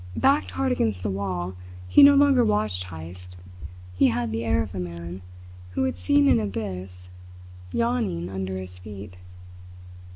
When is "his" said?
8.57-8.79